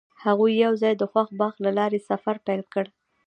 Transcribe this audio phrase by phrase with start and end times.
[0.23, 2.85] هغوی یوځای د خوښ باغ له لارې سفر پیل کړ.